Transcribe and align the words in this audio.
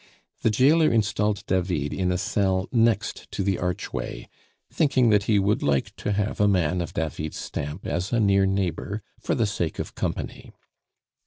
The 0.41 0.49
jailer 0.49 0.91
installed 0.91 1.45
David 1.45 1.93
in 1.93 2.11
a 2.11 2.17
cell 2.17 2.67
next 2.71 3.29
to 3.33 3.43
the 3.43 3.59
archway, 3.59 4.27
thinking 4.73 5.11
that 5.11 5.25
he 5.25 5.37
would 5.37 5.61
like 5.61 5.95
to 5.97 6.11
have 6.13 6.41
a 6.41 6.47
man 6.47 6.81
of 6.81 6.95
David's 6.95 7.37
stamp 7.37 7.85
as 7.85 8.11
a 8.11 8.19
near 8.19 8.47
neighbor 8.47 9.03
for 9.19 9.35
the 9.35 9.45
sake 9.45 9.77
of 9.77 9.93
company. 9.93 10.53